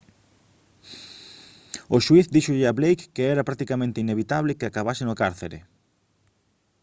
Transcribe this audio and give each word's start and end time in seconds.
o 1.95 1.97
xuíz 2.05 2.27
díxolle 2.35 2.65
a 2.71 2.77
blake 2.79 3.05
que 3.15 3.23
era 3.33 3.47
«practicamente 3.49 4.01
inevitable» 4.05 4.57
que 4.59 4.67
acabase 4.67 5.03
no 5.05 5.17
cárcere 5.21 5.59